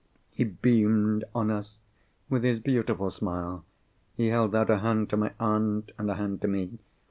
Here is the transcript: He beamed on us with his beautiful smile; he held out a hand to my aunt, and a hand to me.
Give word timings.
He 0.31 0.45
beamed 0.45 1.25
on 1.35 1.51
us 1.51 1.77
with 2.27 2.41
his 2.43 2.59
beautiful 2.59 3.11
smile; 3.11 3.63
he 4.17 4.29
held 4.29 4.55
out 4.55 4.71
a 4.71 4.79
hand 4.79 5.11
to 5.11 5.17
my 5.17 5.31
aunt, 5.39 5.91
and 5.99 6.09
a 6.09 6.15
hand 6.15 6.41
to 6.41 6.47
me. 6.47 6.79